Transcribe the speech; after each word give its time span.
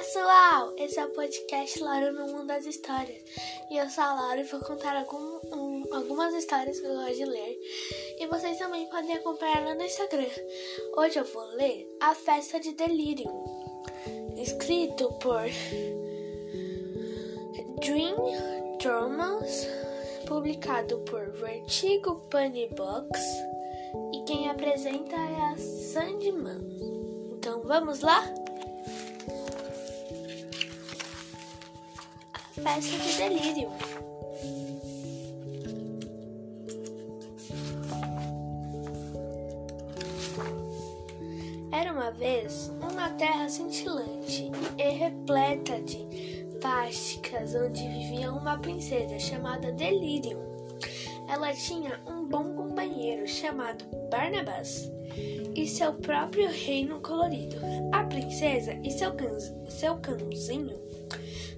pessoal! 0.00 0.72
Esse 0.78 0.98
é 0.98 1.04
o 1.04 1.10
podcast 1.10 1.78
Laura 1.78 2.10
no 2.10 2.26
Mundo 2.26 2.46
das 2.46 2.64
Histórias. 2.64 3.22
E 3.70 3.76
eu 3.76 3.86
sou 3.90 4.02
a 4.02 4.14
Laura 4.14 4.40
e 4.40 4.44
vou 4.44 4.58
contar 4.60 4.96
algum, 4.96 5.38
um, 5.54 5.84
algumas 5.92 6.32
histórias 6.32 6.80
que 6.80 6.86
eu 6.86 6.94
gosto 6.94 7.16
de 7.16 7.24
ler. 7.26 7.58
E 8.18 8.26
vocês 8.26 8.56
também 8.56 8.86
podem 8.86 9.16
acompanhar 9.16 9.62
lá 9.62 9.74
no 9.74 9.82
Instagram. 9.82 10.30
Hoje 10.96 11.18
eu 11.18 11.24
vou 11.26 11.44
ler 11.54 11.86
A 12.00 12.14
Festa 12.14 12.58
de 12.58 12.72
Delírio, 12.72 13.30
escrito 14.38 15.12
por 15.18 15.44
Dream 17.84 18.16
Thomas, 18.82 19.68
publicado 20.26 20.98
por 21.00 21.30
Vertigo 21.32 22.22
Bunny 22.30 22.68
Box. 22.68 23.20
E 24.14 24.24
quem 24.24 24.48
apresenta 24.48 25.14
é 25.14 25.52
a 25.52 25.58
Sandman. 25.58 26.80
Então 27.32 27.60
vamos 27.64 28.00
lá? 28.00 28.39
Festa 32.62 32.98
de 32.98 33.16
delírio. 33.16 33.70
Era 41.72 41.92
uma 41.92 42.10
vez 42.10 42.70
uma 42.80 43.10
terra 43.10 43.48
cintilante 43.48 44.50
e 44.76 44.90
repleta 44.90 45.80
de 45.80 46.46
fásticas 46.60 47.54
onde 47.54 47.88
vivia 47.88 48.30
uma 48.30 48.58
princesa 48.58 49.18
chamada 49.18 49.72
Delirium. 49.72 50.40
Ela 51.28 51.54
tinha 51.54 52.00
um 52.06 52.26
bom 52.26 52.54
companheiro 52.54 53.26
chamado 53.26 53.84
Barnabas 54.10 54.90
e 55.54 55.66
seu 55.66 55.94
próprio 55.94 56.48
reino 56.50 57.00
colorido. 57.00 57.56
A 57.92 58.04
princesa 58.04 58.74
e 58.84 58.90
seu 58.90 59.96
cãozinho 59.96 60.78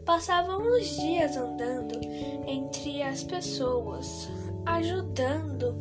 passavam 0.05 0.59
os 0.59 0.87
dias 0.89 1.37
andando 1.37 2.01
entre 2.47 3.03
as 3.03 3.23
pessoas, 3.23 4.29
ajudando 4.67 5.77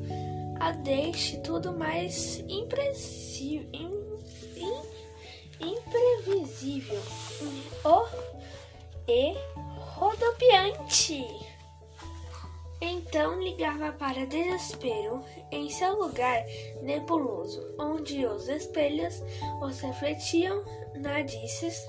a 0.60 0.72
deixe 0.72 1.38
tudo 1.38 1.74
mais 1.74 2.44
imprevisível, 2.48 4.20
imprevisível 5.60 7.02
oh, 7.84 8.08
e 9.08 9.34
rodopiante. 9.80 11.26
Então 12.80 13.40
ligava 13.40 13.92
para 13.92 14.26
desespero 14.26 15.24
em 15.52 15.70
seu 15.70 16.00
lugar 16.00 16.44
nebuloso, 16.82 17.76
onde 17.80 18.26
os 18.26 18.48
espelhos 18.48 19.22
os 19.62 19.80
refletiam 19.82 20.64
nadices 20.96 21.86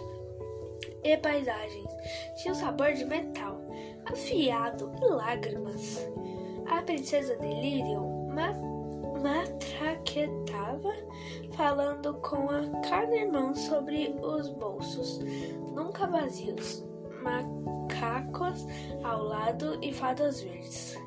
e 1.03 1.17
paisagens. 1.17 1.89
Tinha 2.37 2.53
um 2.53 2.57
sabor 2.57 2.93
de 2.93 3.05
metal, 3.05 3.61
afiado 4.07 4.93
e 5.01 5.05
lágrimas. 5.07 6.09
A 6.67 6.83
princesa 6.83 7.37
Delirium 7.37 8.29
ma 8.29 8.53
matraquetava, 9.23 10.93
falando 11.53 12.15
com 12.15 12.51
a 12.51 12.67
cada 12.89 13.15
irmão 13.15 13.55
sobre 13.55 14.17
os 14.21 14.49
bolsos, 14.49 15.21
nunca 15.73 16.07
vazios, 16.07 16.85
macacos 17.23 18.67
ao 19.05 19.23
lado 19.23 19.79
e 19.81 19.93
fadas 19.93 20.41
verdes. 20.41 20.99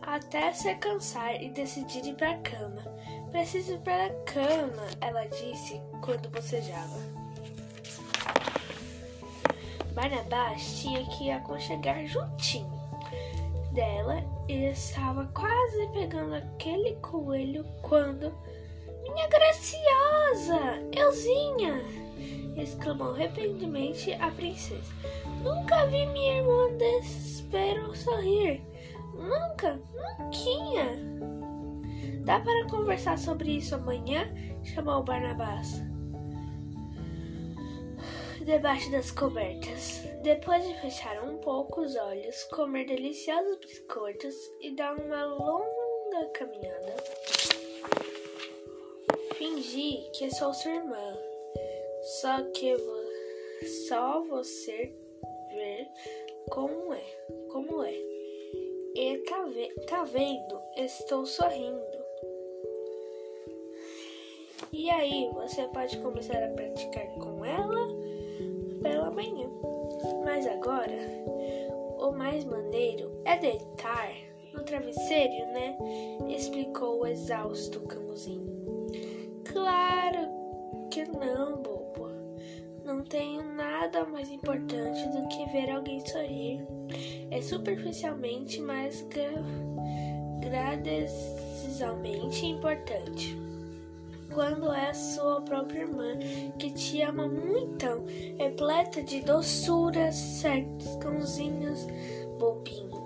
Até 0.00 0.52
se 0.52 0.74
cansar 0.76 1.40
e 1.40 1.50
decidir 1.50 2.04
ir 2.04 2.16
para 2.16 2.32
a 2.32 2.38
cama. 2.38 2.82
Preciso 3.30 3.74
ir 3.74 3.80
para 3.80 4.06
a 4.06 4.14
cama, 4.24 4.86
ela 5.00 5.24
disse 5.26 5.80
quando 6.00 6.28
bocejava. 6.28 7.21
Barnabás 9.92 10.80
tinha 10.80 11.04
que 11.04 11.30
aconchegar 11.30 12.06
juntinho 12.06 12.82
dela 13.72 14.22
e 14.48 14.64
estava 14.70 15.26
quase 15.34 15.86
pegando 15.92 16.34
aquele 16.34 16.94
coelho 16.96 17.64
quando. 17.82 18.32
Minha 19.02 19.26
graciosa! 19.28 20.82
Euzinha! 20.92 21.82
exclamou 22.56 23.12
repentinamente 23.12 24.12
a 24.14 24.30
princesa. 24.30 24.92
Nunca 25.42 25.86
vi 25.86 26.06
minha 26.06 26.38
irmã 26.38 26.76
desespero 26.76 27.94
sorrir. 27.96 28.62
Nunca, 29.14 29.80
nunca. 29.94 30.12
Dá 32.24 32.38
para 32.38 32.68
conversar 32.68 33.18
sobre 33.18 33.52
isso 33.52 33.74
amanhã? 33.74 34.28
chamou 34.62 35.02
Barnabás 35.02 35.82
debaixo 38.44 38.90
das 38.90 39.10
cobertas. 39.10 40.00
Depois 40.22 40.66
de 40.66 40.80
fechar 40.80 41.22
um 41.22 41.38
pouco 41.38 41.82
os 41.82 41.96
olhos, 41.96 42.44
comer 42.44 42.86
deliciosos 42.86 43.58
biscoitos 43.58 44.34
e 44.60 44.74
dar 44.74 44.94
uma 44.96 45.24
longa 45.24 46.26
caminhada. 46.34 46.96
Fingi 49.34 50.10
que 50.14 50.30
sou 50.34 50.52
sua 50.54 50.72
irmã, 50.72 51.18
só 52.20 52.42
que 52.52 52.76
só 53.88 54.22
você 54.22 54.94
ver 55.50 55.88
como 56.50 56.92
é, 56.94 57.04
como 57.50 57.82
é. 57.82 57.94
E 58.94 59.18
tá, 59.28 59.42
ve 59.44 59.68
tá 59.86 60.04
vendo? 60.04 60.60
Estou 60.76 61.24
sorrindo. 61.24 62.02
E 64.72 64.88
aí, 64.90 65.28
você 65.34 65.62
pode 65.68 65.98
começar 65.98 66.42
a 66.42 66.48
praticar 66.48 67.06
com 67.18 67.44
ela 67.44 67.91
pela 68.82 69.10
manhã. 69.10 69.48
Mas 70.24 70.46
agora, 70.46 70.98
o 71.98 72.12
mais 72.12 72.44
maneiro 72.44 73.10
é 73.24 73.36
deitar 73.36 74.12
no 74.52 74.62
travesseiro, 74.62 75.46
né? 75.52 75.76
Explicou 76.28 77.00
o 77.00 77.06
exausto 77.06 77.80
cãozinho. 77.80 78.86
Claro 79.44 80.28
que 80.90 81.04
não, 81.04 81.56
bobo. 81.62 82.10
Não 82.84 83.02
tenho 83.02 83.42
nada 83.54 84.04
mais 84.04 84.30
importante 84.30 85.08
do 85.08 85.28
que 85.28 85.46
ver 85.50 85.70
alguém 85.70 86.04
sorrir. 86.06 86.66
É 87.30 87.40
superficialmente, 87.40 88.60
mas 88.60 89.02
gra 89.02 89.32
importante 92.62 93.36
quando 94.34 94.72
é 94.72 94.90
a 94.90 94.94
sua 94.94 95.40
própria 95.42 95.80
irmã, 95.80 96.18
que 96.58 96.70
te 96.72 97.02
ama 97.02 97.28
muito, 97.28 98.04
repleta 98.38 99.02
de 99.02 99.20
doçura, 99.20 100.10
certos 100.12 100.96
cãozinhos, 100.96 101.86
bobinho. 102.38 103.02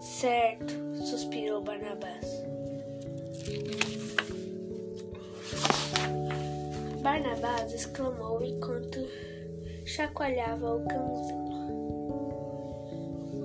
Certo, 0.00 0.74
suspirou 1.04 1.62
Barnabás. 1.62 2.26
Barnabás 7.02 7.72
exclamou 7.72 8.42
enquanto 8.42 8.98
chacoalhava 9.84 10.74
o 10.74 10.86
cãozinho. 10.86 11.46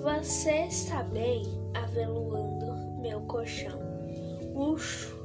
Você 0.01 0.65
está 0.65 1.03
bem 1.03 1.43
aveluando 1.73 2.99
meu 3.01 3.21
colchão. 3.21 3.79
Uxo, 4.55 5.15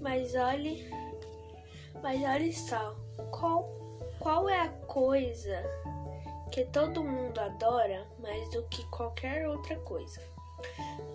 mas 0.00 0.34
olhe 0.34 0.84
mas 2.02 2.22
olha 2.22 2.52
só, 2.52 2.96
qual, 3.30 3.68
qual 4.18 4.48
é 4.48 4.60
a 4.60 4.68
coisa 4.86 5.62
que 6.50 6.64
todo 6.66 7.04
mundo 7.04 7.38
adora 7.38 8.06
mais 8.18 8.50
do 8.50 8.62
que 8.64 8.84
qualquer 8.90 9.48
outra 9.48 9.76
coisa? 9.80 10.20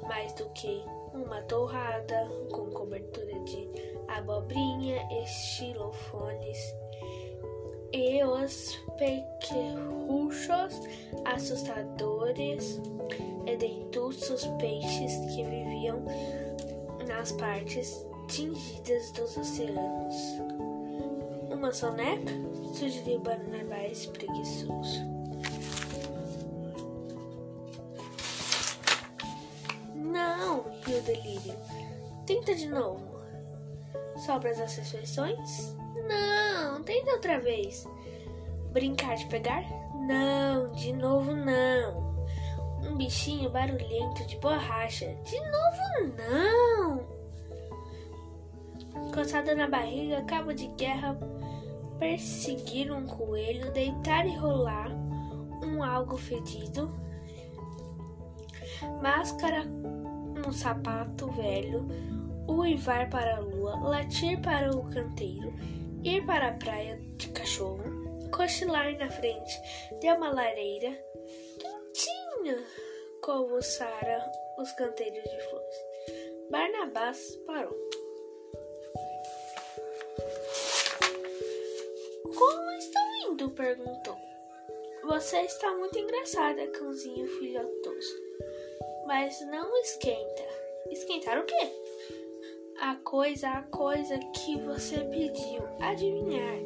Mais 0.08 0.34
do 0.34 0.47
que 0.50 0.84
uma 1.14 1.42
torrada 1.44 2.30
com 2.52 2.69
cobertura 2.72 3.40
de 3.40 3.69
abobrinha, 4.07 5.01
estilofones 5.24 6.57
e 7.94 8.24
os 8.24 8.80
pequerruchos 8.98 10.80
assustadores 11.25 12.80
e 13.45 13.57
dentuços 13.57 14.45
peixes 14.60 15.18
que 15.34 15.44
viviam 15.44 16.04
nas 17.07 17.31
partes 17.34 18.06
tingidas 18.27 19.12
dos 19.12 19.36
oceanos 19.36 20.70
soneca? 21.73 22.31
Sugeriu 22.73 23.19
Barnabás 23.19 24.06
preguiçoso. 24.07 25.12
Não, 29.95 30.63
riu 30.85 31.01
Delírio. 31.01 31.56
Tenta 32.25 32.53
de 32.56 32.68
novo. 32.68 33.21
Sobras 34.25 34.59
as 34.59 34.75
refeições? 34.75 35.75
Não, 36.07 36.83
tenta 36.83 37.12
outra 37.12 37.39
vez. 37.39 37.88
Brincar 38.71 39.15
de 39.15 39.25
pegar? 39.27 39.63
Não, 40.07 40.71
de 40.74 40.94
novo 40.94 41.33
não. 41.33 42.12
Um 42.83 42.95
bichinho 42.95 43.50
barulhento 43.50 44.25
de 44.25 44.38
borracha? 44.38 45.15
De 45.24 45.39
novo 45.39 46.15
não. 46.17 47.21
Coçada 49.13 49.56
na 49.56 49.67
barriga, 49.67 50.24
cabo 50.24 50.53
de 50.53 50.67
guerra 50.67 51.17
perseguir 52.01 52.92
um 52.92 53.06
coelho, 53.06 53.71
deitar 53.71 54.25
e 54.25 54.36
rolar 54.36 54.89
um 55.63 55.83
algo 55.83 56.18
fedido, 56.18 56.92
máscara 59.00 59.63
um 60.44 60.51
sapato 60.51 61.27
velho, 61.27 61.88
uivar 62.48 63.07
para 63.12 63.36
a 63.36 63.39
lua, 63.39 63.80
latir 63.88 64.42
para 64.42 64.75
o 64.75 64.89
canteiro, 64.89 65.53
ir 66.03 66.25
para 66.25 66.48
a 66.48 66.53
praia 66.53 67.00
de 67.18 67.30
cachorro, 67.30 67.83
cochilar 68.31 68.98
na 68.98 69.12
frente 69.12 69.53
de 70.00 70.12
uma 70.12 70.31
lareira, 70.31 70.89
quentinha, 71.59 72.65
covuçara 73.21 74.25
os 74.57 74.71
canteiros 74.71 75.24
de 75.24 75.39
flores. 75.50 75.75
Barnabás 76.50 77.36
parou. 77.45 78.00
Como 82.41 82.71
estão 82.71 83.03
indo? 83.27 83.51
perguntou. 83.51 84.17
Você 85.03 85.41
está 85.41 85.71
muito 85.77 85.99
engraçada, 85.99 86.65
cãozinho 86.69 87.27
filhotoso. 87.38 88.15
Mas 89.05 89.39
não 89.45 89.77
esquenta. 89.77 90.41
Esquentar 90.89 91.39
o 91.39 91.45
quê? 91.45 91.71
A 92.79 92.95
coisa, 92.95 93.47
a 93.47 93.61
coisa 93.61 94.17
que 94.33 94.59
você 94.59 95.01
pediu. 95.01 95.61
Adivinhar. 95.81 96.57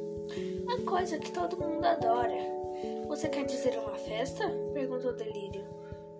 A 0.70 0.90
coisa 0.90 1.20
que 1.20 1.34
todo 1.34 1.58
mundo 1.58 1.84
adora. 1.84 2.40
Você 3.10 3.28
quer 3.28 3.44
dizer 3.44 3.78
uma 3.78 3.98
festa? 3.98 4.48
perguntou 4.74 5.12
Delírio. 5.12 5.66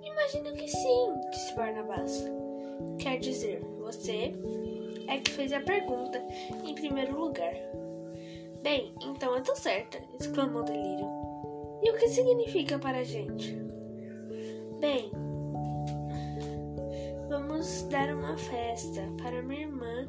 Imagino 0.04 0.54
que 0.54 0.68
sim, 0.68 1.14
disse 1.32 1.56
Barnabás. 1.56 2.26
Quer 3.00 3.20
dizer, 3.20 3.62
você 3.80 4.34
é 5.08 5.18
que 5.18 5.32
fez 5.32 5.54
a 5.54 5.62
pergunta 5.62 6.22
em 6.62 6.76
primeiro 6.76 7.18
lugar. 7.18 7.56
Bem, 8.66 8.92
então 9.00 9.36
eu 9.36 9.44
tô 9.44 9.56
certa, 9.56 10.02
exclamou 10.20 10.64
Delírio. 10.64 11.08
E 11.84 11.92
o 11.92 11.98
que 12.00 12.08
significa 12.08 12.80
para 12.80 12.98
a 12.98 13.04
gente? 13.04 13.56
Bem, 14.80 15.12
vamos 17.30 17.84
dar 17.84 18.10
uma 18.10 18.36
festa 18.36 19.08
para 19.22 19.44
minha 19.44 19.62
irmã 19.62 20.08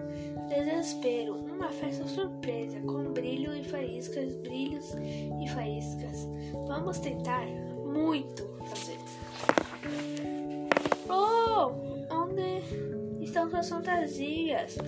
Desespero, 0.49 1.35
uma 1.35 1.69
festa 1.69 2.09
surpresa 2.09 2.81
com 2.81 3.13
brilho 3.13 3.55
e 3.55 3.63
faíscas, 3.63 4.35
brilhos 4.37 4.91
e 5.39 5.49
faíscas. 5.49 6.27
Vamos 6.67 6.99
tentar 6.99 7.45
muito 7.85 8.57
fazer. 8.71 8.97
Estão 13.37 13.51
suas 13.51 13.69
fantasias? 13.69 14.79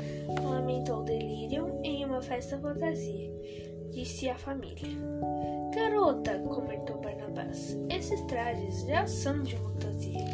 Lamentou 0.42 1.02
Delirium 1.02 1.82
em 1.84 2.02
uma 2.06 2.22
festa 2.22 2.58
fantasia, 2.58 3.30
disse 3.90 4.30
a 4.30 4.38
família. 4.38 4.88
Garota, 5.74 6.38
comentou 6.38 6.98
Barnabás, 6.98 7.76
esses 7.90 8.20
trajes 8.22 8.86
já 8.86 9.06
são 9.06 9.42
de 9.42 9.54
fantasia. 9.54 10.24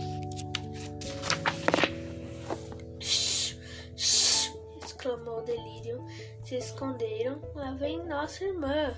Shhh, 3.01 3.57
shhh, 3.97 4.55
exclamou 4.85 5.43
Delirium. 5.43 6.07
Se 6.45 6.57
esconderam, 6.57 7.41
lá 7.57 7.73
vem 7.73 8.07
nossa 8.07 8.45
irmã. 8.45 8.95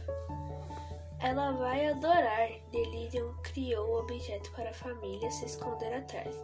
Ela 1.21 1.53
vai 1.53 1.89
adorar. 1.89 2.51
Delirium 2.71 3.33
criou 3.43 3.89
o 3.89 4.01
objeto 4.01 4.53
para 4.53 4.69
a 4.69 4.75
família 4.75 5.31
se 5.31 5.47
esconder 5.47 5.95
atrás. 5.95 6.37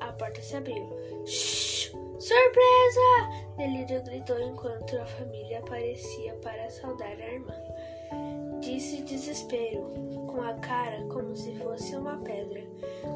A 0.00 0.12
porta 0.12 0.42
se 0.42 0.56
abriu. 0.56 0.84
Shhh! 1.24 1.67
Surpresa! 2.18 3.46
Delírio 3.56 4.02
gritou 4.02 4.40
enquanto 4.40 4.96
a 4.96 5.06
família 5.06 5.60
aparecia 5.60 6.34
para 6.42 6.68
saudar 6.68 7.12
a 7.12 7.32
irmã. 7.32 7.54
Disse 8.60 9.02
desespero, 9.02 9.92
com 10.26 10.42
a 10.42 10.54
cara 10.54 11.00
como 11.04 11.36
se 11.36 11.54
fosse 11.56 11.94
uma 11.94 12.16
pedra. 12.18 12.60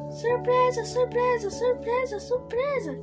Surpresa, 0.09 0.85
surpresa, 0.85 1.49
surpresa, 1.49 2.19
surpresa! 2.19 2.97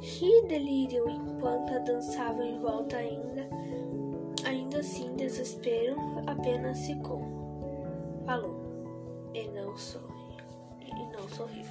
Ri 0.00 0.46
Delírio 0.46 1.08
enquanto 1.08 1.84
dançava 1.84 2.44
em 2.44 2.60
volta 2.60 2.96
ainda. 2.96 3.48
Ainda 4.44 4.78
assim, 4.78 5.16
desespero 5.16 5.96
apenas 6.26 6.86
ficou. 6.86 7.20
Falou. 8.24 8.54
E 9.34 9.48
não 9.48 9.76
sorriu. 9.76 10.36
E 10.82 11.16
não 11.16 11.28
sorriu. 11.28 11.64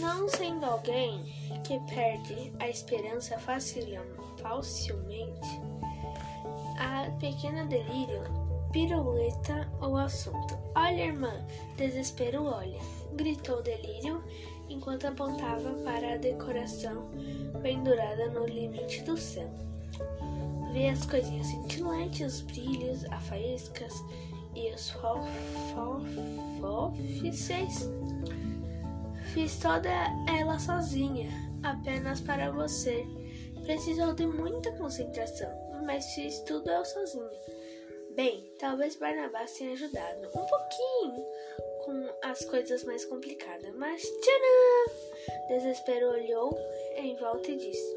Não 0.00 0.28
sendo 0.28 0.64
alguém 0.64 1.24
que 1.62 1.78
perde 1.80 2.52
a 2.58 2.68
esperança 2.68 3.38
facilmente, 3.38 5.60
a 6.78 7.10
pequena 7.18 7.66
delírio 7.66 8.22
piruleta 8.72 9.70
o 9.80 9.96
assunto. 9.96 10.58
Olha, 10.74 11.04
irmã, 11.04 11.44
desespero, 11.76 12.44
olha, 12.44 12.80
gritou 13.12 13.62
delírio 13.62 14.24
enquanto 14.70 15.06
apontava 15.06 15.74
para 15.84 16.14
a 16.14 16.16
decoração 16.16 17.10
pendurada 17.60 18.30
no 18.30 18.46
limite 18.46 19.02
do 19.02 19.18
céu. 19.18 19.50
Vê 20.72 20.88
as 20.88 21.04
coisinhas 21.04 21.48
cintilantes, 21.48 22.36
os 22.36 22.40
brilhos, 22.40 23.04
as 23.04 23.22
faíscas 23.24 23.92
e 24.54 24.72
os 24.72 24.94
fofíceis. 26.60 27.90
Fiz 29.32 29.58
toda 29.60 29.88
ela 30.28 30.58
sozinha, 30.58 31.30
apenas 31.62 32.20
para 32.20 32.50
você. 32.50 33.06
Precisou 33.64 34.12
de 34.12 34.26
muita 34.26 34.72
concentração, 34.72 35.48
mas 35.84 36.04
fiz 36.14 36.40
tudo 36.40 36.68
eu 36.68 36.84
sozinha. 36.84 37.40
Bem, 38.16 38.52
talvez 38.58 38.96
Barnabás 38.96 39.52
tenha 39.52 39.72
ajudado 39.72 40.26
um 40.28 40.46
pouquinho 40.46 41.26
com 41.84 42.08
as 42.24 42.44
coisas 42.44 42.82
mais 42.82 43.04
complicadas, 43.04 43.72
mas 43.76 44.02
tcharam! 44.02 45.48
Desespero 45.48 46.10
olhou 46.10 46.58
em 46.96 47.14
volta 47.16 47.52
e 47.52 47.56
disse, 47.56 47.96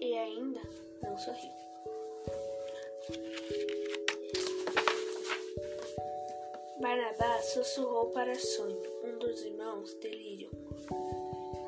e 0.00 0.16
ainda 0.16 0.60
não 1.02 1.18
sorriu. 1.18 1.50
Barnabás 6.80 7.46
sussurrou 7.46 8.10
para 8.10 8.34
Sonho, 8.34 8.82
um 9.04 9.13
irmãos, 9.74 9.94
Delírio. 9.94 10.50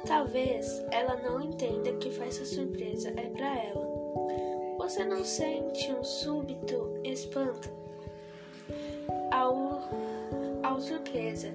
Talvez 0.06 0.85
ela 0.93 1.17
não 1.17 1.41
entenda 1.41 1.93
que 1.94 2.08
essa 2.23 2.44
surpresa 2.44 3.09
é 3.16 3.28
para 3.28 3.59
ela. 3.59 3.87
Você 4.78 5.04
não 5.04 5.25
sente 5.25 5.92
um 5.92 6.04
súbito 6.04 7.00
espanto 7.02 7.69
ao, 9.33 9.83
ao 10.62 10.80
surpresa, 10.80 11.49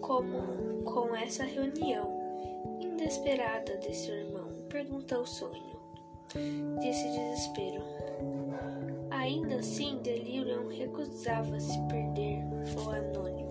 como 0.00 0.82
com 0.84 1.14
essa 1.14 1.44
reunião 1.44 2.10
inesperada 2.80 3.76
de 3.78 3.94
seu 3.94 4.14
irmão? 4.14 4.48
Perguntou 4.68 5.24
Sonho. 5.24 5.76
Disse 6.80 7.08
desespero. 7.10 7.82
Ainda 9.10 9.56
assim, 9.56 9.98
Delirium 9.98 10.68
recusava 10.68 11.58
se 11.60 11.78
perder 11.88 12.42
o 12.76 12.90
anônimo. 12.90 13.45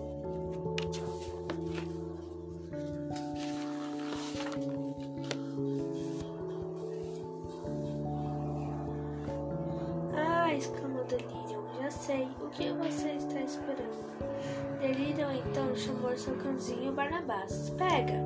Sei 12.06 12.28
o 12.40 12.48
que 12.50 12.70
você 12.70 13.08
está 13.14 13.40
esperando. 13.40 14.06
Delirium 14.80 15.32
então 15.32 15.74
chamou 15.74 16.16
seu 16.16 16.36
cãozinho 16.36 16.92
Barnabás. 16.92 17.70
Pega! 17.70 18.22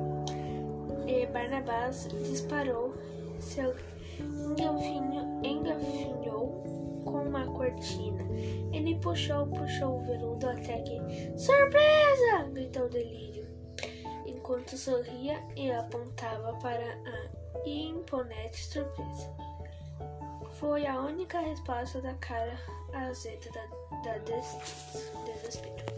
E 1.07 1.25
Barnabás 1.25 2.07
disparou 2.23 2.93
seu 3.39 3.75
engafinho, 4.19 5.41
engafinhou 5.43 6.63
com 7.03 7.23
uma 7.23 7.43
cortina. 7.47 8.23
Ele 8.71 8.99
puxou, 8.99 9.47
puxou 9.47 9.99
o 9.99 10.05
veludo 10.05 10.47
até 10.47 10.79
que. 10.83 10.99
Surpresa! 11.35 12.49
gritou 12.51 12.87
Delírio, 12.87 13.47
enquanto 14.27 14.77
sorria 14.77 15.41
e 15.55 15.71
apontava 15.71 16.53
para 16.59 16.85
a 16.85 17.67
imponente 17.67 18.63
surpresa. 18.63 19.35
Foi 20.59 20.85
a 20.85 21.01
única 21.01 21.39
resposta 21.39 21.99
da 21.99 22.13
cara 22.15 22.55
azeda 22.93 23.49
da, 23.51 23.97
da 24.03 24.17
des, 24.19 24.57
desespero. 25.25 25.91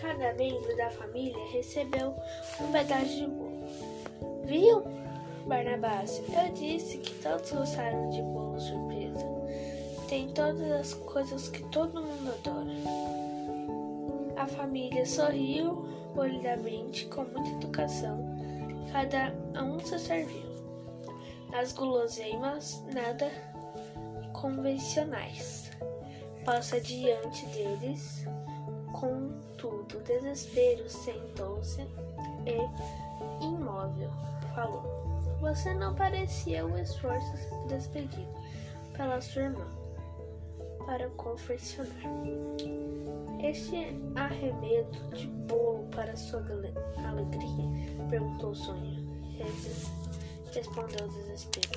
Cada 0.00 0.34
membro 0.34 0.76
da 0.76 0.90
família 0.90 1.52
recebeu 1.52 2.14
um 2.60 2.72
pedaço 2.72 3.06
de 3.06 3.26
bolo. 3.26 3.66
Viu? 4.44 4.82
Barnabás, 5.46 6.22
eu 6.28 6.52
disse 6.52 6.98
que 6.98 7.14
todos 7.22 7.50
gostaram 7.50 8.10
de 8.10 8.22
bolo 8.22 8.60
surpresa. 8.60 9.24
Tem 10.08 10.28
todas 10.28 10.70
as 10.70 10.94
coisas 10.94 11.48
que 11.48 11.62
todo 11.70 12.02
mundo 12.02 12.32
adora. 12.32 12.72
A 14.36 14.46
família 14.46 15.06
sorriu 15.06 15.86
polidamente, 16.14 17.06
com 17.06 17.24
muita 17.24 17.50
educação, 17.50 18.18
cada 18.92 19.32
um 19.62 19.80
se 19.80 19.98
serviu. 19.98 20.51
As 21.52 21.72
guloseimas 21.72 22.82
nada 22.94 23.30
convencionais. 24.32 25.70
Passa 26.44 26.80
diante 26.80 27.46
deles, 27.46 28.24
contudo, 28.92 30.00
desespero 30.02 30.88
sentou-se 30.88 31.82
e, 32.46 33.44
imóvel, 33.44 34.10
falou: 34.54 34.82
Você 35.40 35.72
não 35.74 35.94
parecia 35.94 36.66
um 36.66 36.76
esforço 36.78 37.32
despedido 37.68 38.32
pela 38.96 39.20
sua 39.20 39.42
irmã 39.42 39.66
para 40.86 41.08
confeccionar. 41.10 41.92
Este 43.40 43.96
arremedo 44.16 45.14
de 45.14 45.26
bolo 45.26 45.86
para 45.90 46.16
sua 46.16 46.40
alegria? 46.40 48.08
perguntou 48.10 48.54
Sônia. 48.54 48.98
Respondeu 50.54 51.06
o 51.06 51.08
desespero. 51.08 51.68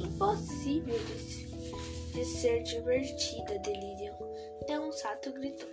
Impossível 0.00 0.98
de, 0.98 2.12
de 2.12 2.24
ser 2.24 2.62
divertida, 2.62 3.58
Delirium. 3.60 4.14
É 4.68 4.78
um 4.78 4.92
sato 4.92 5.32
gritou. 5.32 5.68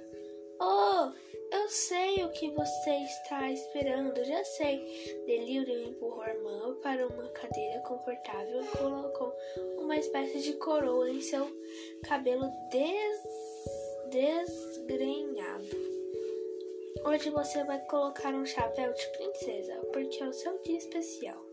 Oh, 0.61 1.11
eu 1.51 1.69
sei 1.69 2.23
o 2.23 2.29
que 2.31 2.49
você 2.51 2.91
está 2.91 3.51
esperando, 3.51 4.23
já 4.23 4.43
sei. 4.43 5.23
Delírio 5.25 5.89
empurrou 5.89 6.21
a 6.21 6.29
irmã 6.29 6.75
para 6.81 7.07
uma 7.07 7.27
cadeira 7.29 7.79
confortável 7.81 8.63
e 8.63 8.77
colocou 8.77 9.33
uma 9.77 9.95
espécie 9.97 10.41
de 10.41 10.53
coroa 10.53 11.09
em 11.09 11.21
seu 11.21 11.47
cabelo 12.03 12.49
des... 12.71 13.21
desgrenhado. 14.09 15.88
Hoje 17.09 17.31
você 17.31 17.63
vai 17.63 17.79
colocar 17.87 18.35
um 18.35 18.45
chapéu 18.45 18.93
de 18.93 19.07
princesa, 19.17 19.73
porque 19.91 20.21
é 20.21 20.27
o 20.27 20.31
seu 20.31 20.61
dia 20.61 20.77
especial. 20.77 21.43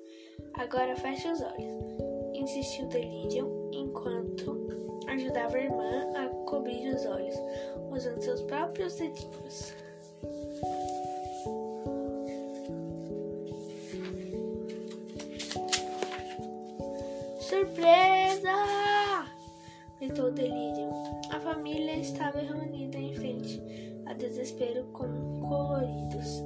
Agora 0.52 0.94
feche 0.96 1.26
os 1.32 1.40
olhos, 1.40 2.34
insistiu 2.34 2.86
Delirium 2.88 3.70
enquanto 3.72 4.68
ajudava 5.06 5.56
a 5.56 5.60
irmã 5.60 6.12
a 6.14 6.28
cobrir 6.44 6.94
os 6.94 7.06
olhos 7.06 7.34
usando 7.90 8.20
seus 8.20 8.42
próprios 8.42 8.96
dedinhos. 8.96 9.72
Surpresa! 17.40 18.52
gritou 19.98 20.30
Delirium. 20.32 20.92
A 21.30 21.40
família 21.40 21.96
estava 21.96 22.40
reunida 22.40 22.98
em 22.98 23.14
frente 23.14 23.62
a 24.06 24.12
desespero 24.12 24.84
com 24.92 25.35
coloridos 25.48 26.44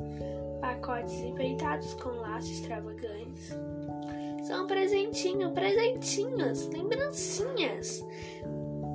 pacotes 0.60 1.14
enfeitados 1.20 1.94
com 1.94 2.10
laços 2.10 2.50
extravagantes. 2.50 3.54
São 4.46 4.66
presentinho, 4.66 5.52
presentinhos, 5.52 6.66
lembrancinhas 6.68 8.04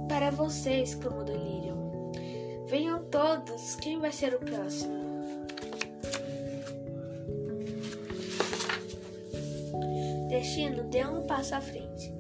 para 0.07 0.31
vocês, 0.31 0.91
exclamou 0.91 1.24
Delirium. 1.24 2.12
Venham 2.67 3.03
todos, 3.05 3.75
quem 3.75 4.00
vai 4.00 4.12
ser 4.12 4.33
o 4.33 4.39
próximo? 4.39 5.05
Destino 10.29 10.83
deu 10.85 11.09
um 11.09 11.27
passo 11.27 11.55
à 11.55 11.62
frente. 11.62 12.13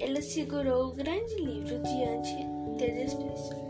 Ele 0.00 0.22
segurou 0.22 0.88
o 0.88 0.92
grande 0.92 1.36
livro 1.36 1.80
diante 1.82 2.36
de 2.76 2.90
desprezo. 2.92 3.61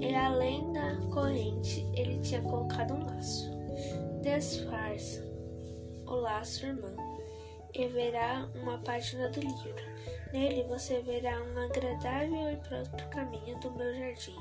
E 0.00 0.14
além 0.14 0.72
da 0.72 0.96
corrente, 1.12 1.86
ele 1.94 2.18
tinha 2.20 2.40
colocado 2.42 2.94
um 2.94 3.04
laço. 3.06 3.50
Desfarça 4.22 5.24
o 6.06 6.14
laço, 6.14 6.66
irmã, 6.66 6.94
e 7.74 7.86
verá 7.88 8.48
uma 8.54 8.78
página 8.78 9.28
do 9.28 9.40
livro. 9.40 9.74
Nele 10.32 10.64
você 10.64 11.00
verá 11.00 11.40
um 11.42 11.58
agradável 11.58 12.52
e 12.52 12.56
próspero 12.56 13.08
caminho 13.10 13.58
do 13.60 13.70
meu 13.72 13.94
jardim 13.94 14.36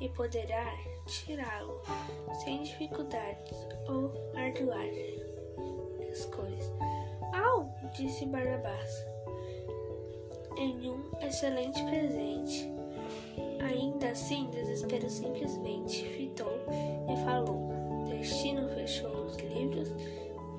e 0.00 0.08
poderá 0.10 0.64
tirá-lo 1.06 1.80
sem 2.42 2.62
dificuldades 2.62 3.56
ou 3.88 4.12
arduar 4.36 4.86
escolhas. 6.12 6.70
Au! 7.32 7.68
disse 7.92 8.26
Barnabás, 8.26 9.04
em 10.56 10.90
um 10.90 11.10
excelente 11.20 11.82
presente. 11.84 12.73
Ainda 13.64 14.10
assim, 14.10 14.50
desespero 14.50 15.08
simplesmente 15.08 16.04
fitou 16.10 16.60
e 17.10 17.24
falou. 17.24 17.72
Destino 18.06 18.68
fechou 18.68 19.24
os 19.24 19.36
livros 19.38 19.88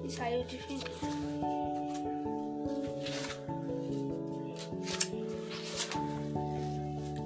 e 0.03 0.09
saiu 0.09 0.43
de 0.45 0.57
fininho. 0.57 0.85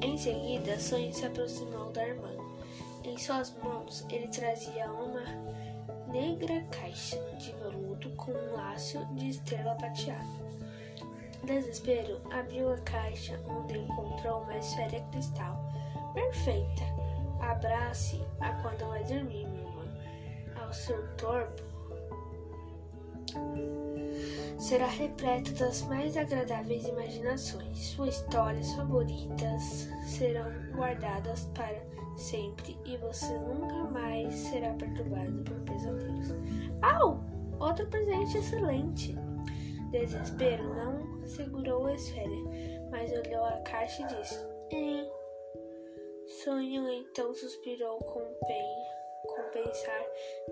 Em 0.02 0.18
seguida, 0.18 0.78
Sonho 0.78 1.14
se 1.14 1.26
aproximou 1.26 1.92
da 1.92 2.06
irmã. 2.06 2.30
Em 3.06 3.18
suas 3.18 3.56
mãos, 3.64 4.06
ele 4.10 4.28
trazia 4.28 4.92
uma 4.92 5.24
negra 6.12 6.62
caixa 6.72 7.18
de 7.38 7.54
veludo 7.54 8.10
com 8.18 8.32
um 8.32 8.54
laço 8.54 8.98
de 9.16 9.30
estrela 9.30 9.76
prateada. 9.76 10.49
Desespero, 11.44 12.22
abriu 12.32 12.72
a 12.72 12.78
caixa, 12.80 13.40
onde 13.48 13.78
encontrou 13.78 14.42
uma 14.42 14.58
esfera 14.58 15.00
cristal 15.12 15.60
perfeita. 16.14 16.84
Abrace-a 17.40 18.54
quando 18.62 18.88
vai 18.90 19.04
dormir, 19.04 19.48
minha 19.48 19.64
irmã. 19.64 19.86
Ao 20.62 20.74
seu 20.74 21.04
corpo 21.20 21.70
será 24.58 24.88
repleto 24.88 25.52
das 25.54 25.82
mais 25.84 26.18
agradáveis 26.18 26.86
imaginações. 26.86 27.78
Suas 27.78 28.16
histórias 28.16 28.72
favoritas 28.74 29.88
serão 30.06 30.52
guardadas 30.76 31.46
para 31.56 31.82
sempre 32.18 32.78
e 32.86 32.98
você 32.98 33.34
nunca 33.40 33.90
mais 33.92 34.36
será 34.36 34.74
perturbado 34.74 35.44
por 35.44 35.56
pesadelos. 35.62 36.34
Au! 36.82 37.24
Outro 37.60 37.88
presente 37.88 38.38
excelente! 38.38 39.16
Desespero 39.92 40.64
não 40.76 41.19
segurou 41.30 41.86
a 41.86 41.94
esfera, 41.94 42.36
mas 42.90 43.12
olhou 43.12 43.46
a 43.46 43.62
caixa 43.62 44.02
e 44.02 44.08
disse: 44.08 44.40
Hein? 44.72 45.10
Sonho 46.44 46.90
então 46.90 47.34
suspirou 47.34 47.98
com 48.00 48.20
bem, 48.48 48.76
com 49.24 49.44
pensar, 49.52 50.06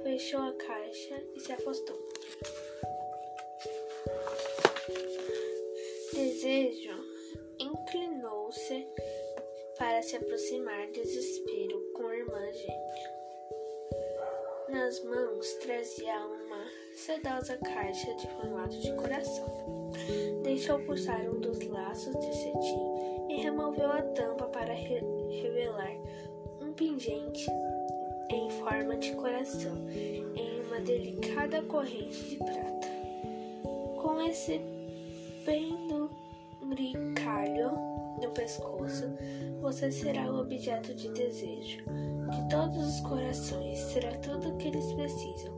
fechou 0.03 0.41
a 0.41 0.53
caixa 0.53 1.24
e 1.36 1.39
se 1.39 1.51
afastou. 1.51 1.98
Desejo 6.13 6.98
inclinou-se 7.60 8.88
para 9.77 10.01
se 10.01 10.15
aproximar 10.15 10.88
desespero 10.88 11.91
com 11.93 12.07
a 12.07 12.15
irmã 12.15 12.51
gêmea. 12.53 13.17
Nas 14.69 15.03
mãos 15.03 15.53
trazia 15.55 16.25
uma 16.25 16.65
sedosa 16.96 17.57
caixa 17.57 18.13
de 18.15 18.27
formato 18.29 18.77
de 18.79 18.91
coração. 18.96 19.87
Deixou 20.43 20.79
puxar 20.79 21.21
um 21.21 21.39
dos 21.39 21.65
laços 21.67 22.13
de 22.13 22.35
cetim 22.35 22.81
e 23.29 23.41
removeu 23.41 23.89
a 23.91 24.01
tampa 24.01 24.45
para 24.45 24.73
re 24.73 25.01
revelar 25.41 25.95
um 26.61 26.71
pingente 26.73 27.49
em 28.29 28.49
forma 28.51 28.95
de 28.97 29.13
coração 29.13 29.87
em 29.89 30.61
uma 30.61 30.79
delicada 30.79 31.61
corrente 31.63 32.29
de 32.29 32.37
prata. 32.37 32.87
Com 34.01 34.21
esse 34.21 34.61
penduricalho 35.45 37.71
no 38.21 38.29
pescoço, 38.31 39.05
você 39.61 39.91
será 39.91 40.31
o 40.31 40.41
objeto 40.41 40.93
de 40.93 41.09
desejo 41.09 41.83
de 42.29 42.49
todos 42.49 42.77
os 42.77 42.99
corações, 43.01 43.79
será 43.79 44.11
tudo 44.17 44.49
o 44.49 44.57
que 44.57 44.67
eles 44.67 44.91
precisam, 44.93 45.53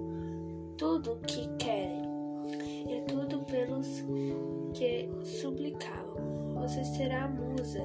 tudo 0.77 1.13
o 1.13 1.19
que 1.21 1.47
querem, 1.57 2.08
e 2.87 3.01
tudo 3.07 3.39
pelos 3.45 4.03
que 4.73 5.09
suplicavam. 5.23 6.53
Você 6.55 6.83
será 6.83 7.23
a 7.23 7.27
musa 7.27 7.81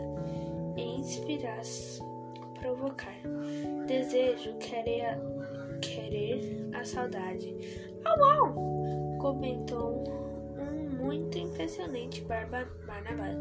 e 0.77 0.83
inspirar, 1.01 1.63
provocar. 2.59 3.15
Desejo, 3.87 4.55
querer 4.59 5.03
a, 5.07 5.19
querer 5.81 6.69
a 6.75 6.85
saudade. 6.85 7.55
Au, 8.05 8.25
au! 8.25 9.19
Comentou 9.19 10.05
um 10.59 11.05
muito 11.05 11.39
impressionante 11.39 12.23
Barba, 12.23 12.69
Barnabás. 12.87 13.37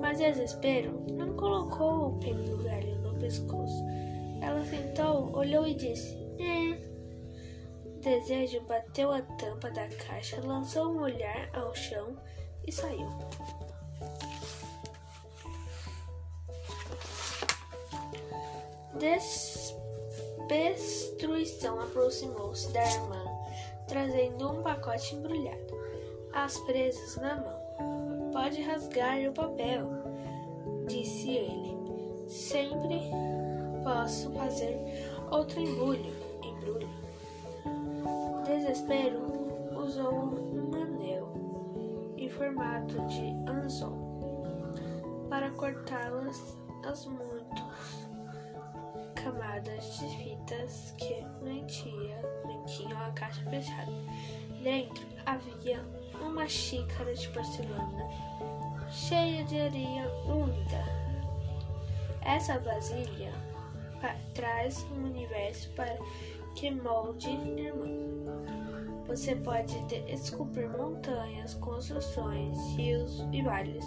Mas 0.00 0.18
desespero 0.18 1.02
não 1.12 1.34
colocou 1.34 2.08
o 2.08 2.18
penduralho 2.20 2.96
no 3.00 3.14
pescoço. 3.18 3.84
Ela 4.40 4.64
sentou, 4.64 5.34
olhou 5.36 5.66
e 5.66 5.74
disse: 5.74 6.16
É. 6.38 6.73
Desejo 8.04 8.60
bateu 8.68 9.10
a 9.10 9.22
tampa 9.22 9.70
da 9.70 9.88
caixa, 9.88 10.38
lançou 10.44 10.92
um 10.92 11.00
olhar 11.00 11.48
ao 11.54 11.74
chão 11.74 12.14
e 12.66 12.70
saiu. 12.70 13.08
Destruição 20.46 21.80
aproximou-se 21.80 22.70
da 22.74 22.84
irmã, 22.84 23.24
trazendo 23.88 24.50
um 24.50 24.62
pacote 24.62 25.14
embrulhado, 25.14 25.74
as 26.34 26.58
presas 26.58 27.16
na 27.16 27.36
mão. 27.36 28.30
Pode 28.32 28.60
rasgar 28.60 29.18
o 29.30 29.32
papel, 29.32 29.88
disse 30.86 31.30
ele. 31.30 32.28
Sempre 32.28 33.00
posso 33.82 34.30
fazer 34.32 34.78
outro 35.30 35.58
embrulho. 35.58 36.12
embrulho. 36.42 37.03
Desespero 38.64 39.20
usou 39.76 40.10
um 40.10 40.74
anel 40.74 42.14
em 42.16 42.30
formato 42.30 42.94
de 43.08 43.28
anzol 43.46 44.46
para 45.28 45.50
cortá-las 45.50 46.56
as 46.82 47.04
muitas 47.04 48.08
camadas 49.14 49.98
de 49.98 50.16
fitas 50.16 50.94
que 50.96 51.20
mantinham 51.42 52.98
a 53.06 53.10
caixa 53.10 53.42
fechada. 53.50 53.92
Dentro 54.62 55.06
havia 55.26 55.84
uma 56.22 56.48
xícara 56.48 57.14
de 57.14 57.28
porcelana 57.28 58.08
cheia 58.90 59.44
de 59.44 59.60
areia 59.60 60.10
úmida. 60.24 60.84
Essa 62.22 62.58
vasilha 62.60 63.34
traz 64.32 64.84
um 64.84 65.04
universo 65.04 65.70
para 65.72 65.98
que 66.54 66.70
molde 66.70 67.28
irmão. 67.28 68.53
Você 69.06 69.36
pode 69.36 69.74
esculpir 70.08 70.68
montanhas, 70.70 71.54
construções, 71.54 72.58
rios 72.76 73.22
e 73.32 73.42
vales. 73.42 73.84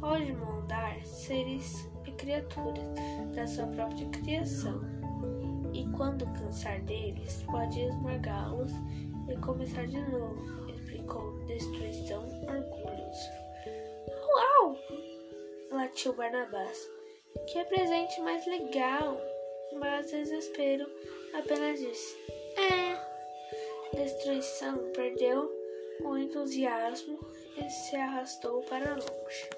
Pode 0.00 0.32
moldar 0.32 1.04
seres 1.04 1.88
e 2.06 2.10
criaturas 2.12 2.84
da 3.34 3.46
sua 3.46 3.66
própria 3.68 4.08
criação. 4.08 4.80
E 5.72 5.86
quando 5.96 6.26
cansar 6.32 6.80
deles, 6.82 7.44
pode 7.44 7.80
esmagá-los 7.80 8.72
e 9.28 9.36
começar 9.36 9.86
de 9.86 10.00
novo, 10.10 10.68
explicou 10.68 11.44
Destruição 11.46 12.24
Orgulhoso. 12.42 13.30
Uau! 14.08 14.76
latiu 15.70 16.12
Barnabás. 16.14 16.90
Que 17.46 17.64
presente 17.64 18.20
mais 18.22 18.44
legal! 18.46 19.16
Mas 19.78 20.10
desespero 20.10 20.86
apenas 21.32 21.78
disse: 21.78 22.16
É. 22.56 22.89
Destruição 24.02 24.78
perdeu 24.94 25.52
o 26.02 26.16
entusiasmo 26.16 27.18
e 27.54 27.68
se 27.68 27.96
arrastou 27.96 28.62
para 28.62 28.94
longe. 28.94 29.50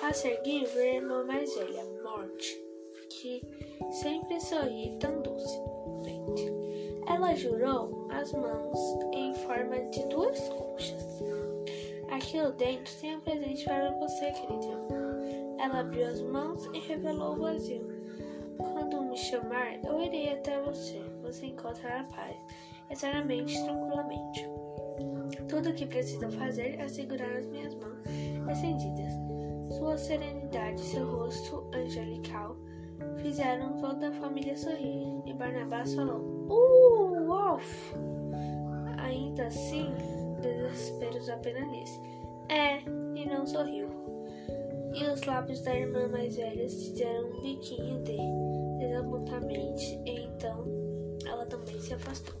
A 0.00 0.10
seguir, 0.14 0.64
viu 0.64 0.80
a 0.80 0.86
irmã 0.86 1.24
mais 1.24 1.54
velha, 1.54 1.84
Morte, 2.02 2.58
que 3.10 3.42
sempre 4.00 4.40
sorri 4.40 4.96
tão 4.98 5.20
docemente. 5.20 6.50
Ela 7.06 7.34
jurou 7.34 8.08
as 8.10 8.32
mãos 8.32 8.78
em 9.12 9.34
forma 9.34 9.78
de 9.90 10.02
duas 10.06 10.40
conchas. 10.48 11.22
Aquilo 12.10 12.52
dentro 12.52 12.90
tem 13.02 13.16
um 13.16 13.20
presente 13.20 13.64
para 13.64 13.90
você, 13.98 14.32
querida 14.32 14.64
irmã. 14.64 15.20
Ela 15.58 15.80
abriu 15.80 16.06
as 16.06 16.22
mãos 16.22 16.64
e 16.72 16.78
revelou 16.78 17.34
o 17.34 17.40
vazio. 17.40 17.91
Chamar, 19.22 19.78
eu 19.84 20.02
irei 20.02 20.32
até 20.32 20.60
você. 20.62 21.00
Você 21.22 21.46
encontrará 21.46 22.02
paz, 22.04 22.36
eternamente, 22.90 23.54
tranquilamente. 23.62 24.48
Tudo 25.48 25.70
o 25.70 25.72
que 25.72 25.86
precisa 25.86 26.28
fazer 26.32 26.80
é 26.80 26.88
segurar 26.88 27.30
as 27.36 27.46
minhas 27.46 27.72
mãos 27.76 28.02
estendidas. 28.50 29.12
Sua 29.78 29.96
serenidade 29.96 30.80
seu 30.80 31.08
rosto 31.08 31.70
angelical 31.72 32.56
fizeram 33.18 33.80
toda 33.80 34.08
a 34.08 34.12
família 34.12 34.56
sorrir. 34.56 35.22
E 35.24 35.32
Barnabás 35.32 35.94
falou: 35.94 36.20
Uh, 36.50 37.24
Wolf! 37.24 37.94
Ainda 38.98 39.46
assim, 39.46 39.92
desesperos 40.40 41.28
apenas 41.28 41.70
disse: 41.70 42.00
É, 42.48 42.80
e 43.14 43.24
não 43.24 43.46
sorriu. 43.46 43.88
E 44.94 45.04
os 45.04 45.22
lábios 45.22 45.62
da 45.62 45.74
irmã 45.74 46.08
mais 46.08 46.34
velha 46.34 46.68
fizeram 46.68 47.30
um 47.30 47.40
biquinho 47.40 48.02
desapontamento, 48.82 49.82
e 50.04 50.24
então 50.24 50.64
ela 51.26 51.46
também 51.46 51.80
se 51.80 51.94
afastou. 51.94 52.34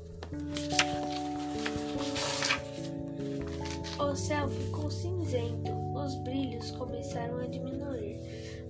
O 3.98 4.16
céu 4.16 4.48
ficou 4.48 4.90
cinzento, 4.90 5.72
os 5.94 6.14
brilhos 6.16 6.70
começaram 6.72 7.38
a 7.38 7.46
diminuir, 7.46 8.20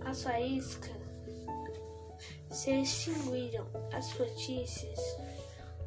as 0.05 0.23
faíscas 0.23 1.03
se 2.51 2.71
extinguiram, 2.71 3.67
as 3.93 4.13
frutícias 4.13 5.01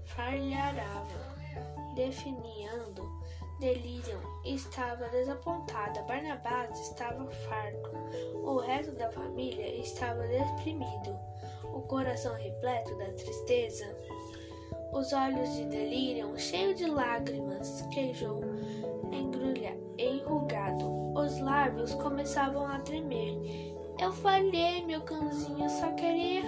falharavam, 0.05 1.35
definindo 1.93 3.03
delírio. 3.59 4.19
Estava 4.43 5.07
desapontada, 5.09 6.01
Barnabás 6.03 6.79
estava 6.79 7.25
farto, 7.31 7.91
o 8.43 8.57
resto 8.57 8.91
da 8.93 9.09
família 9.11 9.81
estava 9.81 10.21
deprimido, 10.27 11.17
o 11.75 11.81
coração 11.81 12.33
repleto 12.35 12.97
da 12.97 13.11
tristeza, 13.11 13.85
os 14.93 15.11
olhos 15.11 15.53
de 15.55 15.65
delírio 15.65 16.39
cheios 16.39 16.77
de 16.77 16.85
lágrimas, 16.85 17.81
queijou 17.93 18.41
enrugado, 19.97 21.13
os 21.13 21.39
lábios 21.39 21.93
começavam 21.95 22.65
a 22.65 22.79
tremer. 22.79 23.37
Eu 23.99 24.11
falhei, 24.11 24.85
meu 24.85 25.01
cãozinho, 25.01 25.69
só 25.69 25.91
queria 25.91 26.43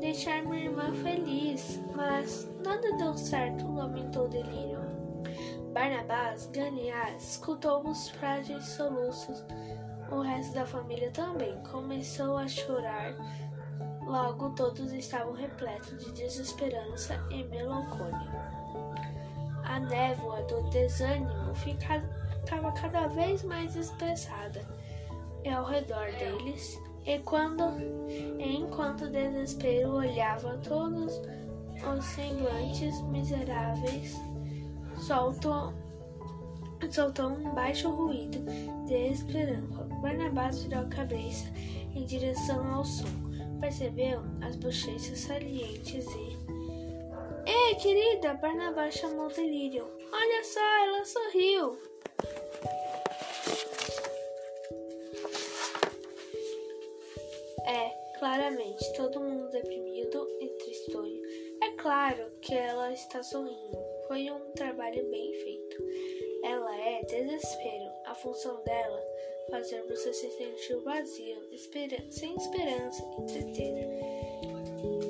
deixar 0.00 0.44
minha 0.44 0.64
irmã 0.64 0.94
feliz, 0.94 1.80
mas 1.94 2.48
nada 2.64 2.96
deu 2.96 3.16
certo, 3.16 3.72
lamentou 3.72 4.28
Delírio. 4.28 4.78
Barnabás, 5.72 6.48
Ganiás, 6.52 7.30
escutou 7.30 7.88
os 7.88 8.08
frágeis 8.10 8.64
soluços. 8.64 9.44
O 10.10 10.20
resto 10.20 10.54
da 10.54 10.64
família 10.64 11.10
também 11.10 11.56
começou 11.70 12.36
a 12.36 12.46
chorar. 12.46 13.16
Logo 14.14 14.50
todos 14.50 14.92
estavam 14.92 15.32
repletos 15.32 16.04
de 16.04 16.12
desesperança 16.12 17.20
e 17.32 17.42
melancólia. 17.42 18.48
A 19.64 19.80
névoa 19.80 20.40
do 20.42 20.70
desânimo 20.70 21.52
ficava 21.56 22.70
cada 22.80 23.08
vez 23.08 23.42
mais 23.42 23.74
espessada 23.74 24.64
ao 25.52 25.64
redor 25.64 26.12
deles, 26.12 26.80
e 27.04 27.18
quando, 27.18 27.64
enquanto 28.38 29.06
o 29.06 29.10
desespero 29.10 29.96
olhava 29.96 30.58
todos 30.58 31.20
os 31.82 32.04
semblantes 32.04 33.00
miseráveis, 33.08 34.14
soltou, 34.96 35.74
soltou 36.88 37.30
um 37.30 37.52
baixo 37.52 37.90
ruído 37.90 38.38
de 38.86 39.08
esperança. 39.08 39.82
Barnabás 40.00 40.62
virou 40.62 40.84
a 40.84 40.88
cabeça 40.88 41.48
em 41.96 42.06
direção 42.06 42.74
ao 42.74 42.84
som. 42.84 43.23
Percebeu 43.64 44.20
as 44.42 44.56
bochechas 44.56 45.20
salientes 45.20 46.04
e 46.04 47.50
Ei, 47.50 47.74
querida, 47.76 48.34
Barnabás 48.34 48.92
chamou 48.94 49.28
Delírio. 49.28 49.88
Olha 50.12 50.44
só, 50.44 50.60
ela 50.60 51.04
sorriu. 51.06 51.78
É, 57.66 58.18
claramente, 58.18 58.92
todo 58.98 59.20
mundo 59.20 59.48
deprimido 59.50 60.28
e 60.42 60.48
tristonho. 60.58 61.22
É 61.62 61.70
claro 61.80 62.32
que 62.42 62.52
ela 62.52 62.92
está 62.92 63.22
sorrindo. 63.22 63.78
Foi 64.06 64.30
um 64.30 64.52
trabalho 64.52 65.10
bem 65.10 65.32
feito. 65.42 65.76
Ela 66.44 66.78
é 66.78 67.02
desespero. 67.04 67.90
A 68.04 68.14
função 68.14 68.62
dela 68.62 69.02
fazer 69.50 69.82
você 69.88 70.12
se 70.12 70.30
sentir 70.30 70.76
vazio, 70.82 71.42
sem 72.10 72.36
esperança 72.36 73.04
e 73.18 73.22
tristeza. 73.26 73.88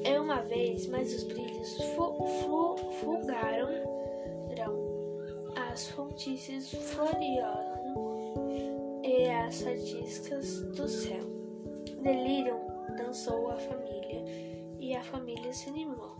É 0.04 0.20
uma 0.20 0.42
vez, 0.42 0.86
mas 0.86 1.14
os 1.14 1.24
brilhos 1.24 1.76
fulgaram, 3.00 3.68
as 5.56 5.88
fontes 5.88 6.70
florearam 6.70 7.74
e 9.02 9.28
as 9.28 9.62
faíscas 9.62 10.62
do 10.62 10.88
céu. 10.88 11.24
Delírio 12.00 12.60
dançou 12.96 13.50
a 13.50 13.56
família 13.56 14.24
e 14.78 14.94
a 14.94 15.02
família 15.02 15.52
se 15.52 15.68
animou. 15.68 16.14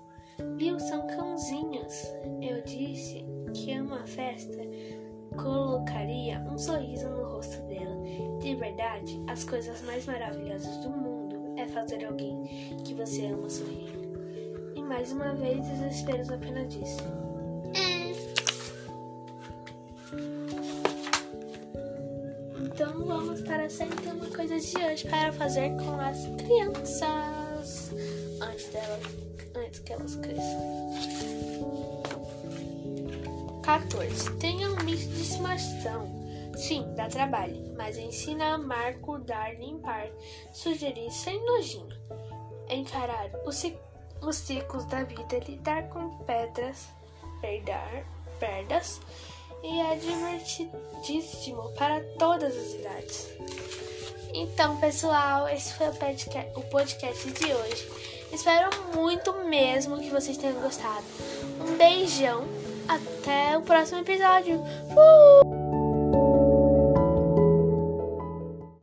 Viu, 0.57 0.81
são 0.81 1.07
cãozinhos. 1.07 1.95
Eu 2.43 2.63
disse 2.63 3.25
que 3.53 3.79
uma 3.79 4.05
festa 4.07 4.59
colocaria 5.37 6.39
um 6.51 6.59
sorriso 6.59 7.09
no 7.09 7.25
rosto 7.25 7.61
dela. 7.63 7.95
De 8.41 8.55
verdade, 8.55 9.23
as 9.27 9.45
coisas 9.45 9.83
mais 9.83 10.07
maravilhosas 10.07 10.77
do 10.79 10.91
mundo 10.91 11.55
é 11.57 11.67
fazer 11.67 12.05
alguém 12.05 12.77
que 12.85 12.95
você 12.95 13.27
ama 13.27 13.49
sorrir. 13.49 13.93
E 14.75 14.83
mais 14.83 15.13
uma 15.13 15.35
vez, 15.35 15.67
desesperos 15.67 16.31
apenas 16.31 16.73
disse: 16.73 17.03
Então 22.61 23.05
vamos 23.05 23.41
para 23.43 23.65
a 23.65 23.71
sétima 23.71 24.27
coisa 24.35 24.59
de 24.59 24.77
hoje 24.77 25.09
para 25.09 25.33
fazer 25.33 25.71
com 25.77 26.01
as 26.01 26.27
crianças 26.37 27.93
antes 28.41 28.69
delas, 28.69 29.01
antes 29.55 29.79
que 29.81 29.93
elas 29.93 30.17
cresçam. 30.17 30.84
14. 33.65 34.31
Tenha 34.37 34.69
um 34.69 34.77
mix 34.85 35.09
de 35.09 35.23
estimação. 35.23 36.07
Sim, 36.55 36.85
dá 36.95 37.09
trabalho, 37.09 37.75
mas 37.77 37.97
ensina 37.97 38.45
a 38.45 38.55
amar, 38.55 38.95
cuidar, 38.99 39.59
limpar, 39.59 40.09
sugerir 40.53 41.11
sem 41.11 41.43
nojinho. 41.47 41.89
Encarar 42.69 43.31
os, 43.47 43.65
os 44.21 44.37
ciclos 44.37 44.85
da 44.85 45.03
vida, 45.03 45.39
lidar 45.49 45.89
com 45.89 46.11
pedras, 46.25 46.89
perdar, 47.41 48.05
perdas 48.39 49.01
e 49.63 49.81
é 49.81 49.97
divertidíssimo 49.97 51.73
para 51.73 52.01
todas 52.19 52.55
as 52.55 52.75
idades. 52.75 53.29
Então, 54.35 54.77
pessoal, 54.79 55.49
esse 55.49 55.73
foi 55.73 55.89
o 55.89 55.95
podcast, 55.95 56.53
o 56.55 56.63
podcast 56.63 57.31
de 57.31 57.53
hoje. 57.53 57.91
Espero 58.31 58.69
muito 58.95 59.33
mesmo 59.45 60.01
que 60.01 60.11
vocês 60.11 60.37
tenham 60.37 60.61
gostado. 60.61 61.05
Um 61.61 61.77
beijão, 61.77 62.45
até 62.89 63.57
o 63.57 63.63
próximo 63.63 64.01
episódio. 64.01 64.57
Uh! 64.91 65.64